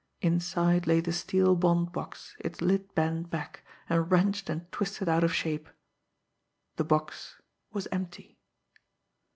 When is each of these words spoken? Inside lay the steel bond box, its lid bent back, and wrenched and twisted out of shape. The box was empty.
Inside 0.19 0.87
lay 0.87 0.99
the 0.99 1.13
steel 1.13 1.55
bond 1.55 1.91
box, 1.91 2.35
its 2.39 2.59
lid 2.59 2.95
bent 2.95 3.29
back, 3.29 3.63
and 3.87 4.09
wrenched 4.11 4.49
and 4.49 4.65
twisted 4.71 5.07
out 5.07 5.23
of 5.23 5.31
shape. 5.31 5.69
The 6.77 6.83
box 6.83 7.37
was 7.71 7.87
empty. 7.91 8.39